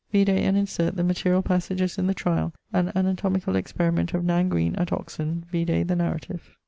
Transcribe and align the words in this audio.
Vide 0.11 0.29
and 0.29 0.57
insert 0.57 0.95
the 0.95 1.03
materiall 1.03 1.45
passages 1.45 1.99
in 1.99 2.07
the 2.07 2.15
tryal, 2.15 2.55
and 2.73 2.89
anatomicall 2.95 3.55
experiment 3.55 4.15
of 4.15 4.25
Nan 4.25 4.49
Green 4.49 4.75
at 4.77 4.91
Oxon: 4.91 5.45
vide 5.51 5.87
the 5.87 5.95
narrative. 5.95 6.55